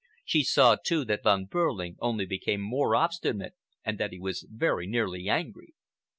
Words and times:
She 0.25 0.41
saw, 0.43 0.77
too, 0.83 1.05
that 1.05 1.21
Von 1.21 1.45
Behrling 1.45 1.97
only 1.99 2.25
became 2.25 2.59
more 2.59 2.95
obstinate 2.95 3.53
and 3.85 3.99
that 3.99 4.11
he 4.11 4.19
was 4.19 4.47
very 4.49 4.87
nearly 4.87 5.29
angry. 5.29 5.75